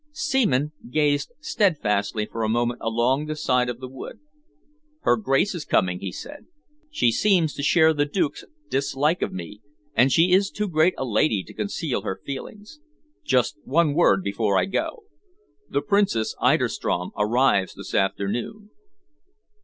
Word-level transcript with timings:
Seaman 0.13 0.71
gazed 0.89 1.31
steadfastly 1.39 2.25
for 2.25 2.41
a 2.41 2.49
moment 2.49 2.79
along 2.81 3.27
the 3.27 3.35
side 3.35 3.69
of 3.69 3.79
the 3.79 3.87
wood. 3.87 4.19
"Her 5.01 5.15
Grace 5.15 5.53
is 5.53 5.63
coming," 5.63 5.99
he 5.99 6.11
said. 6.11 6.47
"She 6.89 7.11
seems 7.11 7.53
to 7.53 7.61
share 7.61 7.93
the 7.93 8.07
Duke's 8.07 8.43
dislike 8.67 9.21
of 9.21 9.31
me, 9.31 9.61
and 9.93 10.11
she 10.11 10.31
is 10.31 10.49
too 10.49 10.67
great 10.67 10.95
a 10.97 11.05
lady 11.05 11.43
to 11.43 11.53
conceal 11.53 12.01
her 12.01 12.19
feelings. 12.25 12.79
Just 13.23 13.59
one 13.63 13.93
word 13.93 14.23
before 14.23 14.57
I 14.57 14.65
go. 14.65 15.03
The 15.69 15.83
Princess 15.83 16.33
Eiderstrom 16.41 17.11
arrives 17.15 17.75
this 17.75 17.93
afternoon." 17.93 18.71